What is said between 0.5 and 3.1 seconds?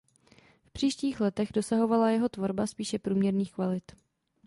V příštích letech dosahovala jeho tvorba spíše